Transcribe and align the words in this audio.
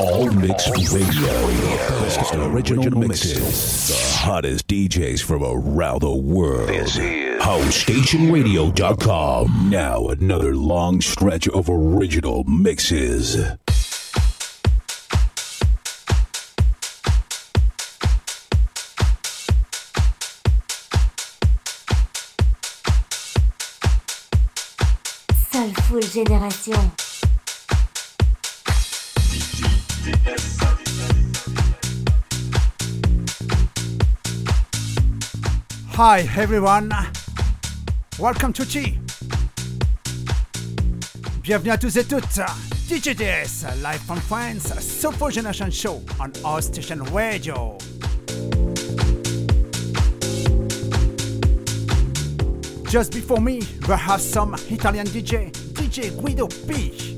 All 0.00 0.32
Mix 0.32 0.66
Radio. 0.94 1.28
Best 2.00 2.34
original 2.34 2.90
mixes. 2.98 3.88
The 3.88 4.16
hottest 4.16 4.66
DJs 4.66 5.22
from 5.22 5.42
around 5.44 6.00
the 6.00 6.10
world. 6.10 6.70
This 6.70 6.96
is 6.96 7.42
HouseStationRadio.com. 7.42 9.68
Now 9.68 10.06
another 10.06 10.56
long 10.56 11.02
stretch 11.02 11.46
of 11.48 11.68
original 11.68 12.44
mixes. 12.44 13.34
Soulful 25.52 26.00
Génération. 26.00 27.09
Hi 35.92 36.26
everyone, 36.38 36.90
welcome 38.18 38.54
to 38.54 38.64
Chi. 38.64 38.98
Bienvenue 41.42 41.70
à 41.70 41.76
tous 41.76 41.94
et 41.98 42.04
toutes. 42.04 42.40
DJ 42.88 43.14
DS, 43.14 43.66
live 43.82 44.00
from 44.06 44.18
France, 44.20 44.72
Soulful 44.80 45.30
Generation 45.30 45.70
Show 45.70 46.00
on 46.18 46.32
our 46.44 46.62
station 46.62 47.02
radio. 47.12 47.76
Just 52.88 53.12
before 53.12 53.42
me, 53.42 53.60
we 53.86 53.94
have 53.94 54.22
some 54.22 54.54
Italian 54.70 55.06
DJ, 55.08 55.52
DJ 55.74 56.10
Guido 56.18 56.48
P. 56.66 57.09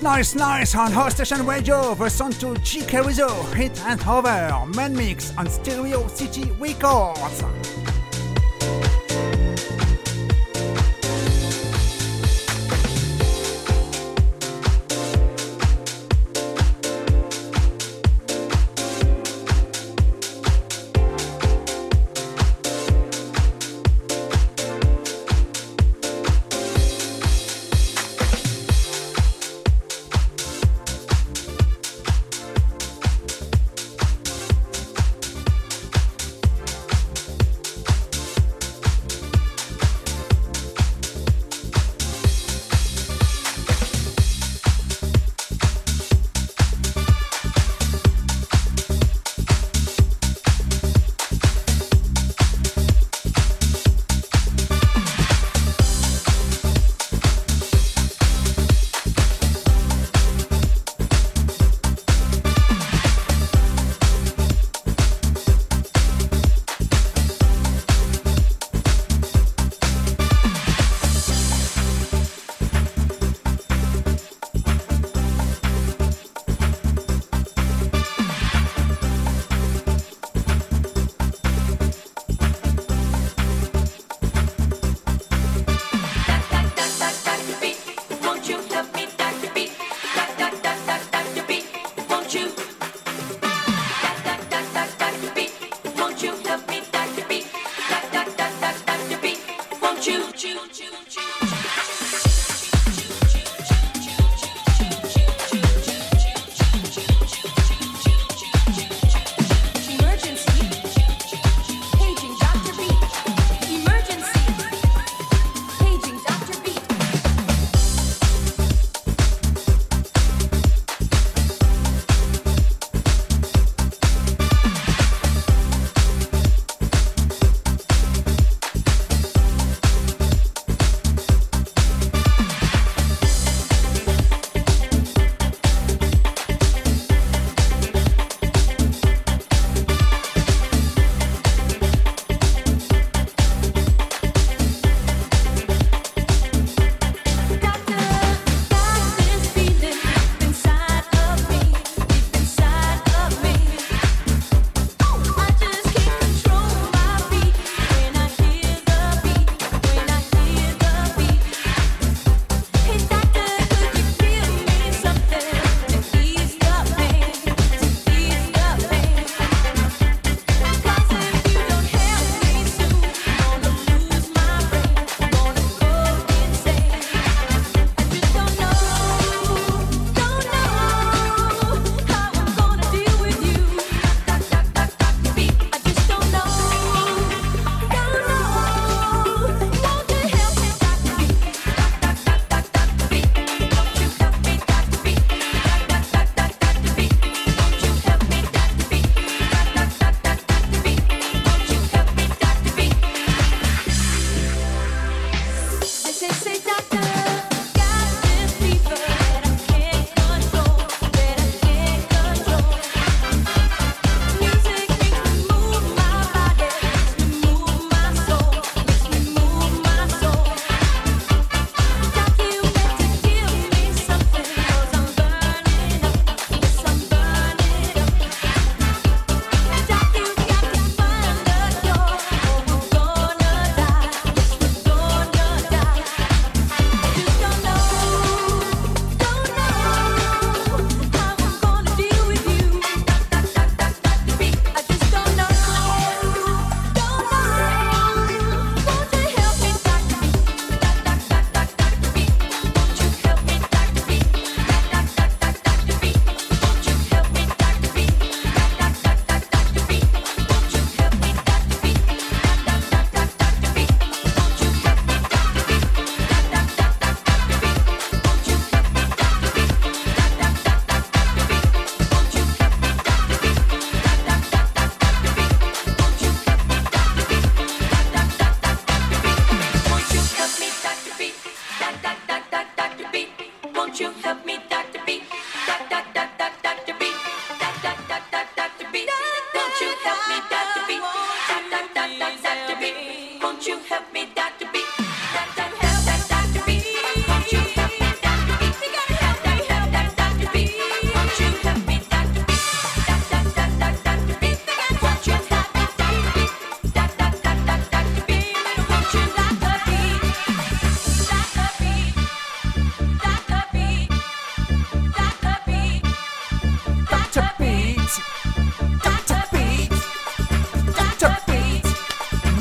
Nice, 0.00 0.36
nice, 0.36 0.36
nice 0.36 0.74
on 0.76 0.92
House 0.92 1.14
Station 1.14 1.44
Radio, 1.44 1.92
listen 1.94 2.30
to 2.32 2.54
GK 2.60 3.04
Rizzo, 3.04 3.28
Hit 3.54 3.80
and 3.82 4.00
Hover, 4.00 4.64
Man 4.76 4.94
Mix 4.94 5.36
on 5.36 5.48
Stereo 5.48 6.06
City 6.06 6.52
Records. 6.52 7.57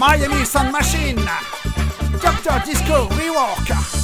Miami 0.08 0.46
Sound 0.46 0.72
Machine, 0.72 1.20
Dr. 2.22 2.64
Disco 2.66 3.10
Rework. 3.10 3.97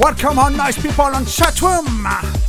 Welcome 0.00 0.38
on 0.38 0.56
nice 0.56 0.80
people 0.80 1.04
on 1.04 1.26
chat 1.26 1.60
room. 1.60 2.39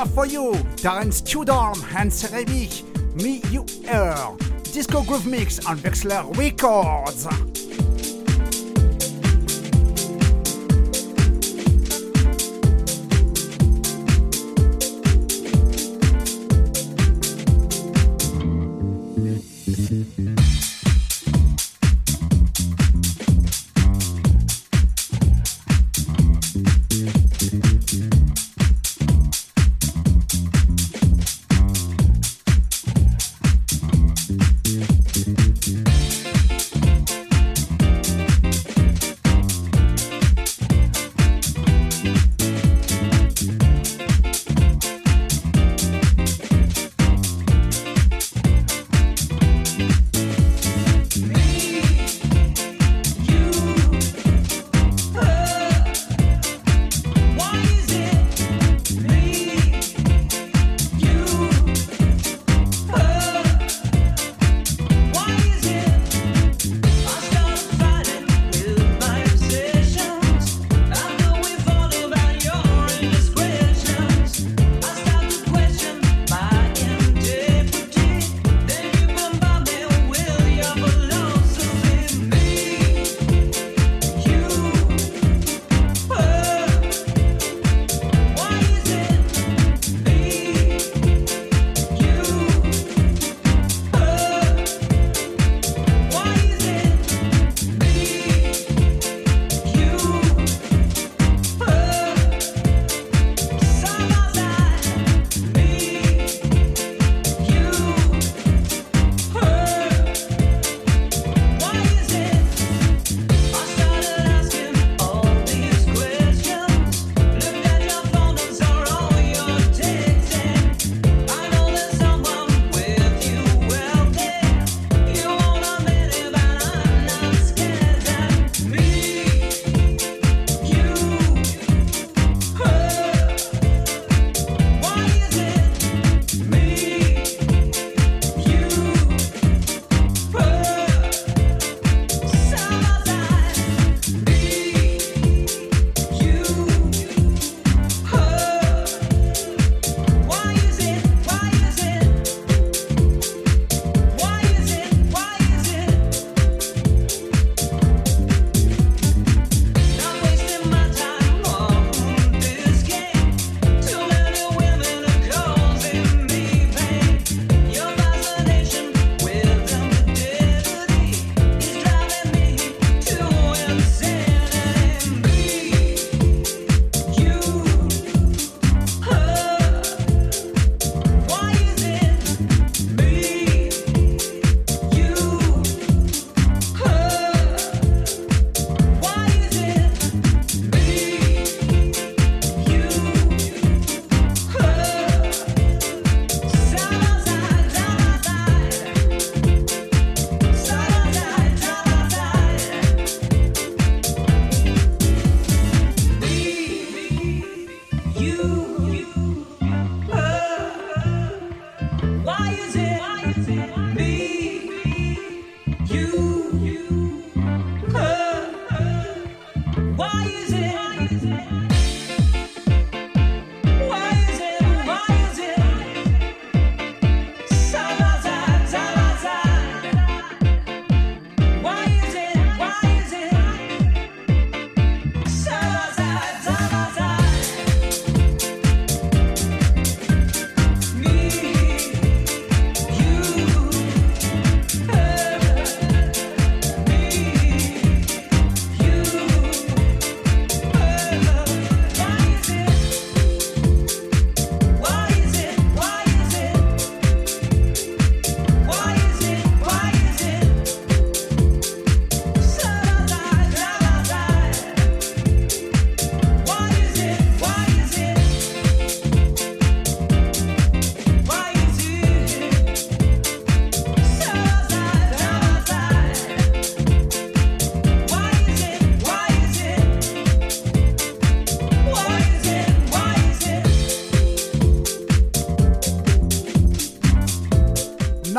stuff 0.00 0.14
for 0.14 0.26
you. 0.26 0.52
Darren 0.76 1.12
Studholme, 1.12 1.82
Hans 1.92 2.22
Cerebic, 2.22 2.82
Me 3.22 3.42
You 3.50 3.66
Air. 3.84 4.16
Disco 4.72 5.02
Groove 5.02 5.26
Mix 5.26 5.58
on 5.66 5.76
Wexler 5.78 6.24
Records. 6.38 7.49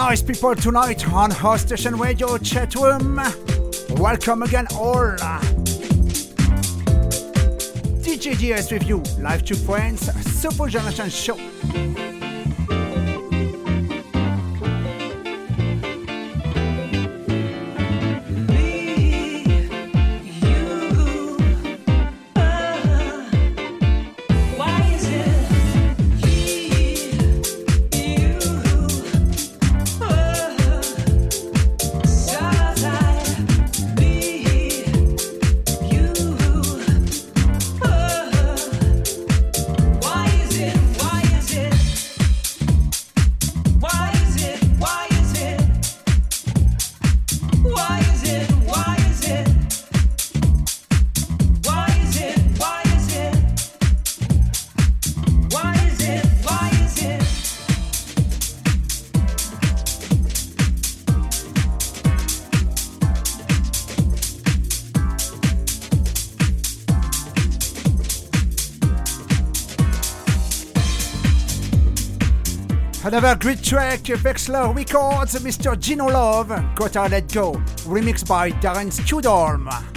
Nice 0.09 0.23
people 0.23 0.55
tonight 0.55 1.07
on 1.13 1.29
House 1.29 1.61
Station 1.61 1.95
Radio 1.95 2.35
chat 2.39 2.73
room. 2.73 3.21
Welcome 3.91 4.41
again, 4.41 4.65
all. 4.73 5.15
DJ 8.01 8.35
DS 8.39 8.71
with 8.71 8.87
you, 8.87 9.03
live 9.19 9.45
to 9.45 9.55
friends, 9.55 10.09
Soulful 10.41 10.67
Generation 10.67 11.09
Show. 11.11 11.37
Another 73.13 73.36
great 73.36 73.62
track, 73.62 74.00
Vexler 74.04 74.74
Records, 74.74 75.36
Mr. 75.43 75.78
Gino 75.78 76.06
Love, 76.06 76.47
Gotta 76.76 77.10
Let 77.10 77.28
Go, 77.34 77.56
remixed 77.84 78.26
by 78.26 78.52
Darren 78.52 78.89
Studholme. 78.89 79.90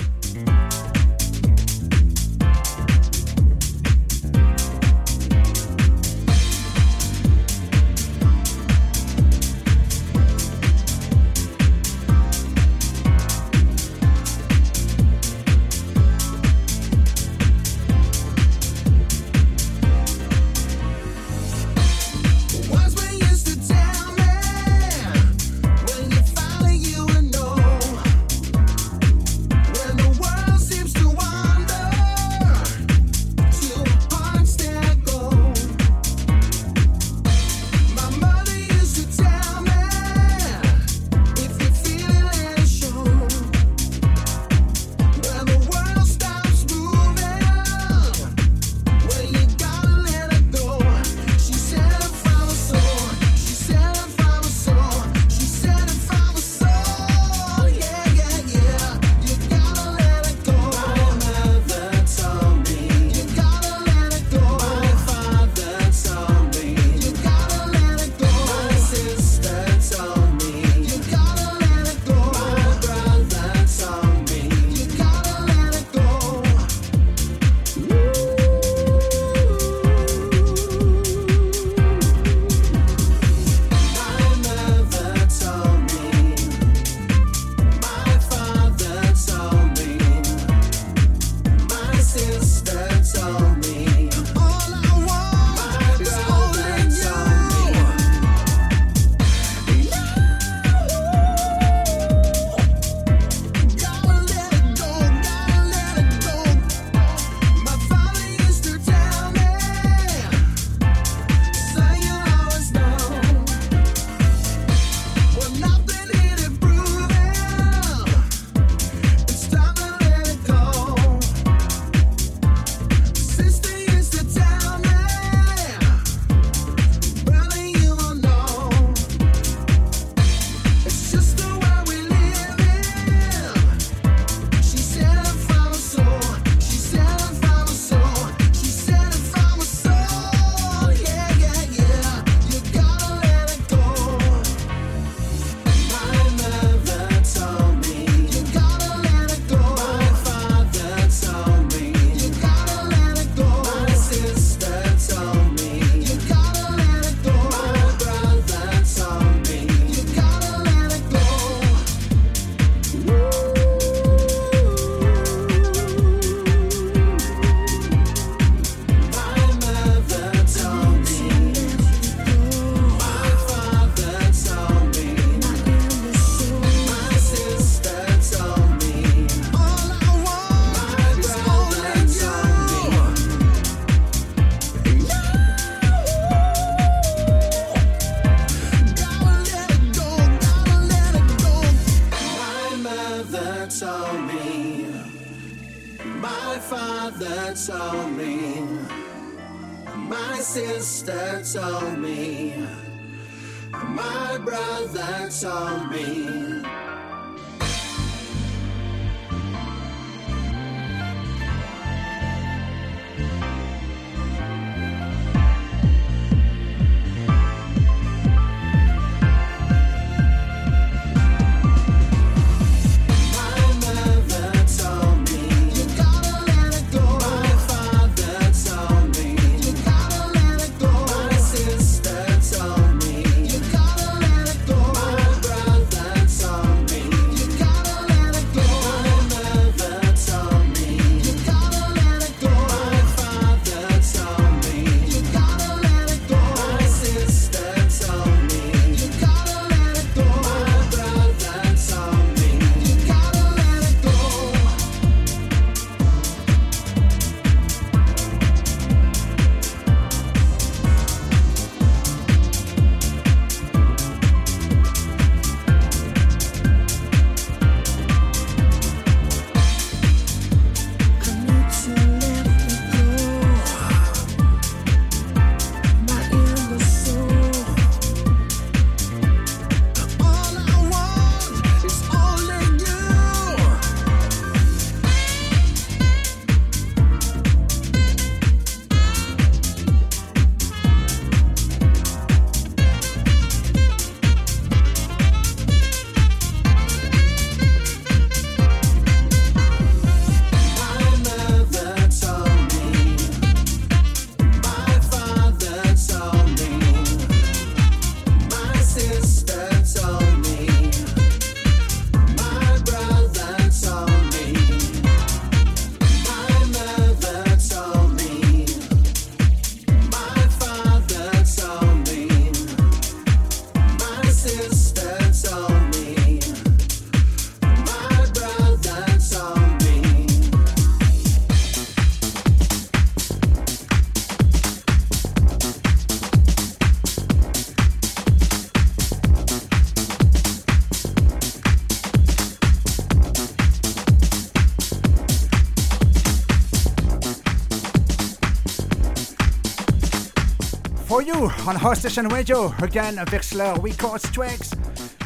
On 351.67 351.77
House 351.77 352.01
Station 352.01 352.29
Radio. 352.29 352.75
Again, 352.83 353.19
a 353.19 353.25
Vexler 353.25 353.75
Records 353.83 354.31
tracks. 354.31 354.71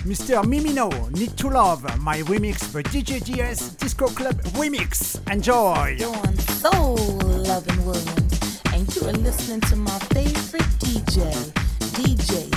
Mr. 0.04 0.42
Mimino, 0.44 1.10
Need 1.12 1.36
to 1.36 1.48
Love, 1.48 1.82
my 2.00 2.18
remix, 2.22 2.72
the 2.72 2.82
DJ 2.82 3.22
DS 3.24 3.70
Disco 3.70 4.06
Club 4.08 4.36
remix. 4.54 5.18
Enjoy! 5.32 5.96
You're 5.98 6.14
on 6.14 7.42
Loving 7.42 7.84
Williams, 7.84 8.62
and 8.72 8.94
you 8.94 9.02
are 9.08 9.12
listening 9.12 9.60
to 9.62 9.76
my 9.76 9.98
favorite 10.10 10.62
DJ, 10.78 11.32
DJ 11.94 12.47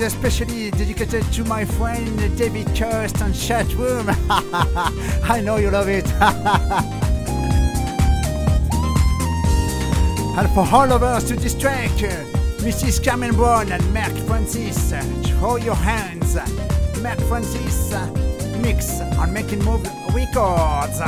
is 0.00 0.14
especially 0.14 0.70
dedicated 0.70 1.24
to 1.32 1.44
my 1.44 1.64
friend 1.64 2.16
David 2.36 2.66
Kirst 2.68 3.22
on 3.22 3.32
chat 3.32 3.66
room. 3.74 4.06
I 5.24 5.40
know 5.44 5.56
you 5.56 5.70
love 5.70 5.88
it. 5.88 6.06
and 10.38 10.48
for 10.54 10.66
all 10.74 10.92
of 10.92 11.02
us 11.02 11.24
to 11.28 11.36
distract, 11.36 12.02
Mrs. 12.62 13.04
Carmen 13.04 13.34
Brown 13.34 13.72
and 13.72 13.94
Mark 13.94 14.12
Francis, 14.26 14.92
throw 15.26 15.56
your 15.56 15.74
hands. 15.74 16.36
Mark 17.02 17.18
Francis 17.22 17.92
mix 18.60 19.00
on 19.00 19.32
Making 19.32 19.64
Move 19.64 19.84
Records. 20.14 21.00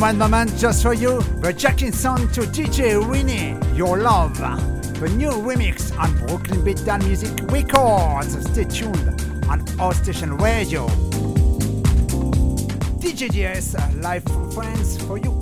One 0.00 0.16
moment 0.16 0.56
just 0.56 0.82
for 0.82 0.94
you, 0.94 1.20
the 1.42 1.52
Jackson 1.52 1.92
to 2.28 2.40
DJ 2.40 3.06
Winnie, 3.06 3.54
Your 3.76 3.98
Love, 3.98 4.38
the 4.38 5.10
new 5.10 5.28
remix 5.28 5.94
on 5.98 6.16
Brooklyn 6.26 6.62
Beatdown 6.64 7.04
Music 7.04 7.30
Records. 7.52 8.32
Stay 8.50 8.64
tuned 8.64 9.20
on 9.46 9.60
House 9.76 10.02
Station 10.02 10.38
Radio. 10.38 10.86
DJ 12.98 13.28
DS, 13.30 13.74
uh, 13.74 13.92
live 13.96 14.24
for 14.24 14.50
friends 14.52 14.96
for 15.04 15.18
you 15.18 15.32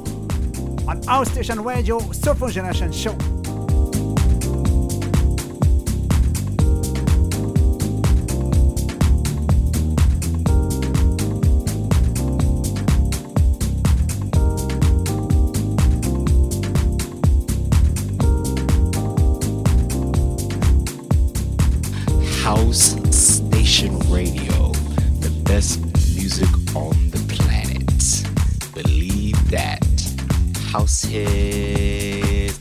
on 0.88 1.00
House 1.04 1.30
Station 1.30 1.62
Radio, 1.62 2.00
Soulful 2.10 2.48
Generation 2.48 2.90
Show. 2.90 3.16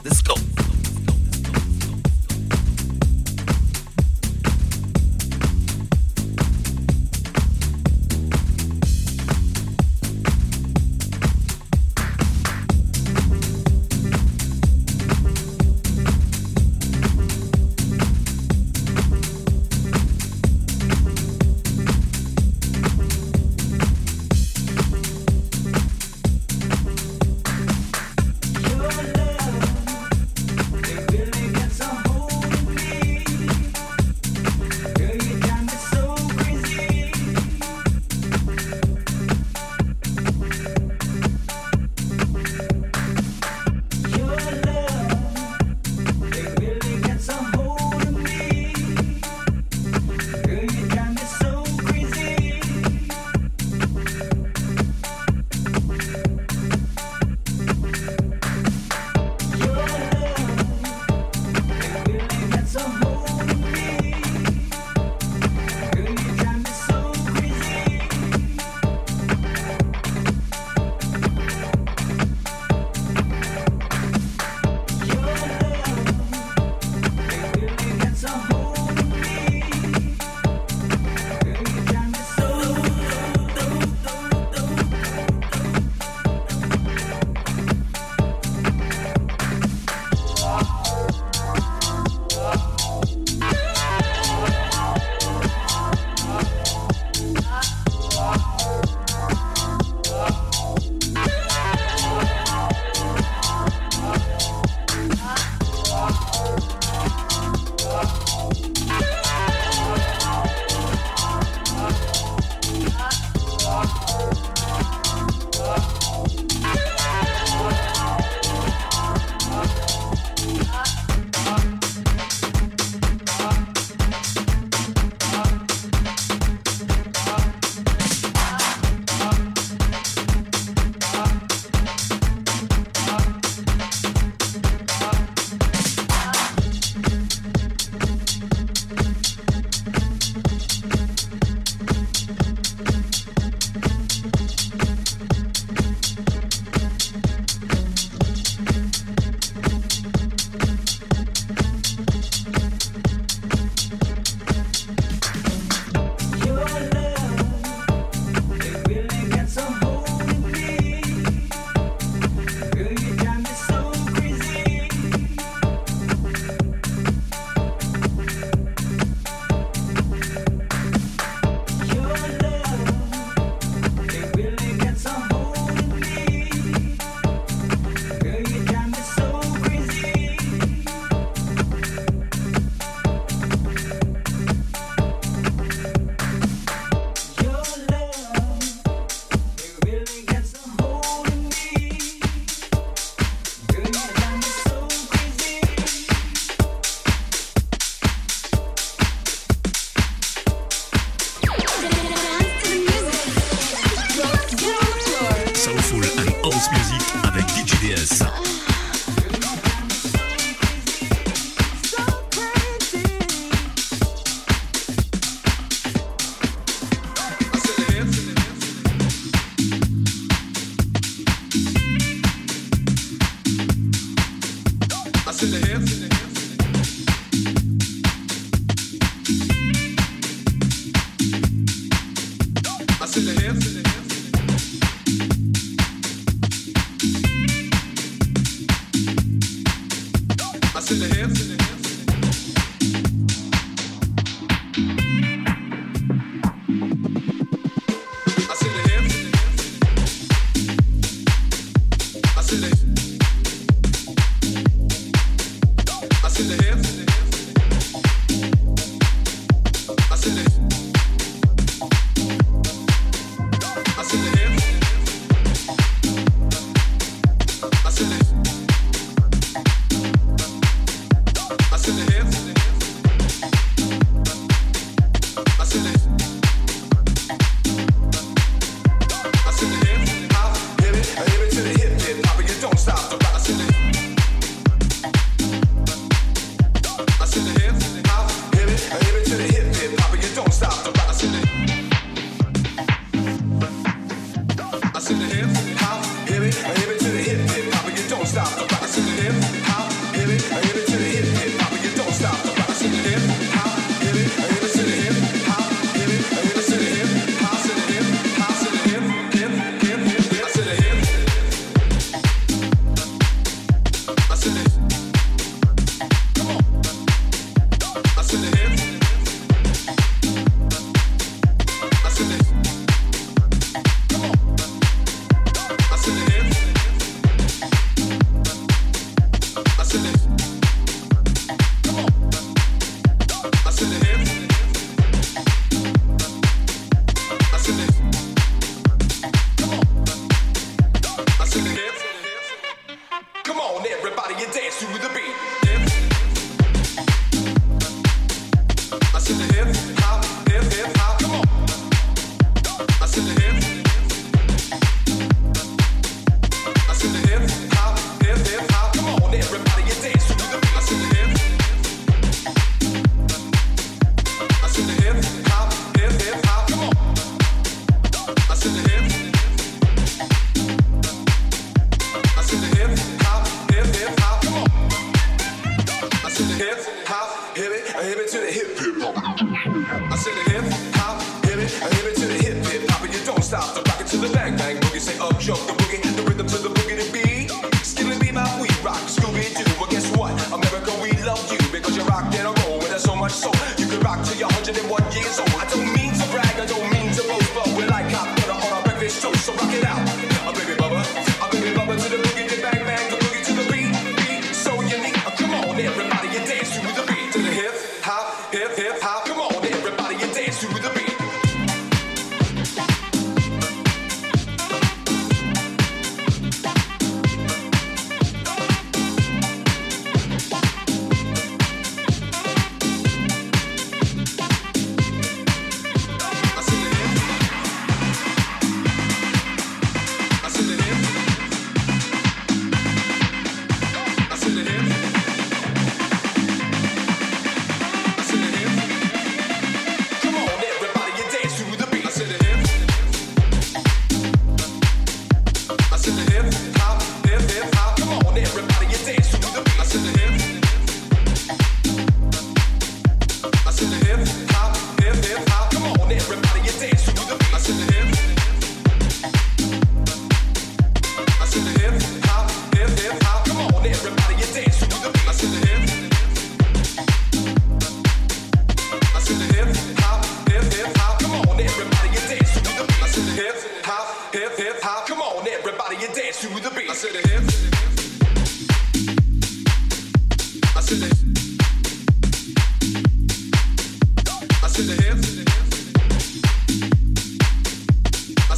Let's 0.04 0.22
go. 0.22 0.57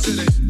city. 0.10 0.49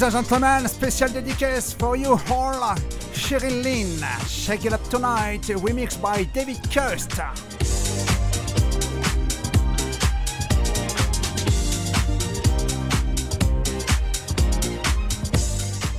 Ladies 0.00 0.14
and 0.14 0.28
gentlemen, 0.28 0.68
special 0.68 1.08
dedicace 1.08 1.74
for 1.74 1.96
you 1.96 2.12
all. 2.30 2.76
Cheryl 3.12 3.64
Lynn, 3.64 3.98
Shake 4.28 4.66
It 4.66 4.72
Up 4.72 4.82
Tonight, 4.84 5.42
remixed 5.42 6.00
by 6.00 6.22
David 6.22 6.58
Kirst. 6.70 7.18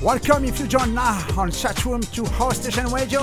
Welcome 0.02 0.45
if 0.45 0.62
you 0.62 0.68
join 0.68 0.93
now 0.93 1.18
on 1.38 1.52
chatroom 1.52 2.10
to 2.14 2.24
House 2.36 2.62
Station 2.62 2.88
Radio. 2.93 3.20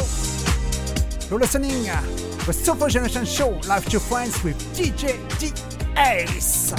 You're 1.31 1.41
listening 1.41 1.85
the 1.85 2.53
Soulful 2.53 2.89
Generation 2.89 3.25
Show 3.25 3.59
live 3.67 3.87
to 3.87 3.99
friends 3.99 4.45
with 4.45 4.59
DJ 4.77 5.17
D 5.39 5.53
Ace. 5.97 6.75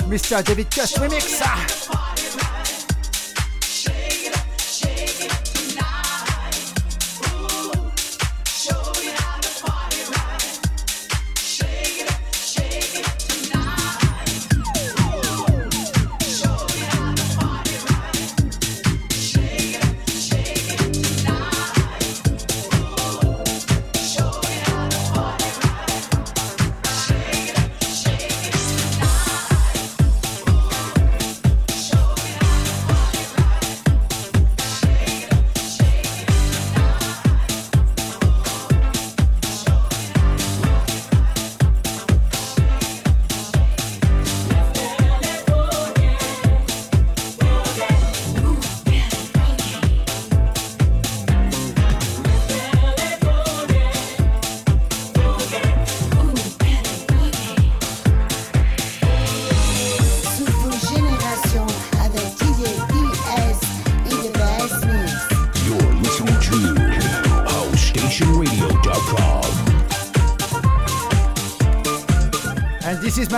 Mr. 0.07 0.41
David 0.45 0.71
Just 0.71 0.95
Remix. 0.95 1.66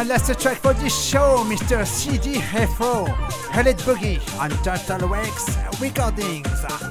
Last 0.09 0.39
track 0.39 0.57
for 0.57 0.73
this 0.73 1.07
show, 1.07 1.43
Mr. 1.45 1.85
CD 1.85 2.39
CDFO, 2.39 3.07
Hellet 3.51 3.77
Boogie 3.85 4.19
on 4.39 4.49
Turtle 4.63 5.07
Wax 5.07 5.55
Recordings. 5.79 6.88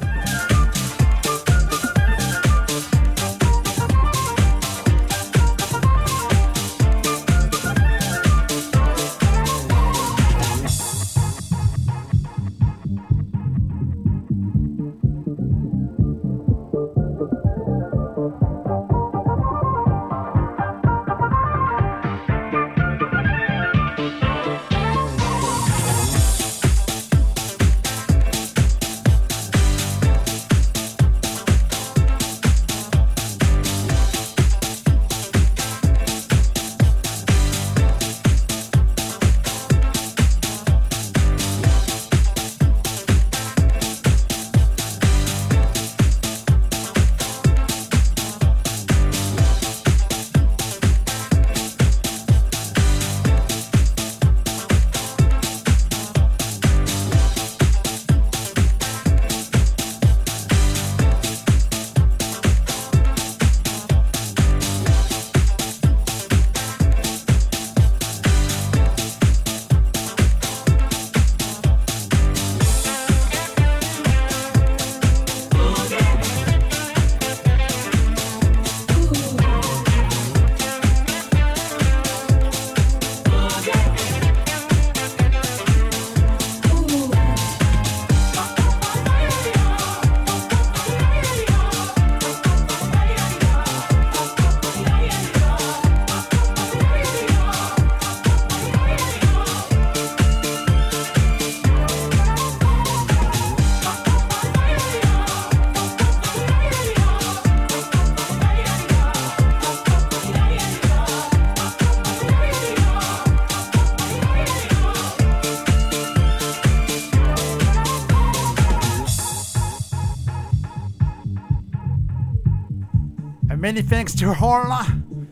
Many 123.69 123.83
thanks 123.83 124.15
to 124.15 124.35
all, 124.35 124.83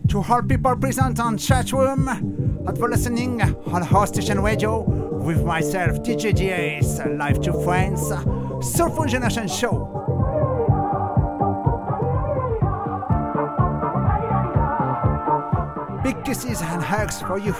to 0.09 0.22
all 0.22 0.43
people 0.43 0.76
present 0.76 1.18
on 1.18 1.39
chat 1.39 1.72
room 1.72 2.07
and 2.07 2.76
for 2.76 2.87
listening 2.87 3.41
on 3.41 3.80
House 3.80 4.11
Station 4.11 4.43
Radio 4.43 4.82
with 4.82 5.43
myself, 5.43 6.03
DJ 6.03 6.34
DS, 6.34 7.01
live 7.16 7.41
to 7.41 7.55
friends, 7.64 8.09
Soulful 8.61 9.07
Generation 9.07 9.49
Show. 9.49 9.89
Big 16.05 16.22
kisses 16.22 16.61
and 16.61 16.82
hugs 16.82 17.22
for 17.22 17.39
you. 17.39 17.55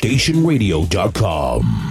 HouseStationRadio.com. 0.00 1.89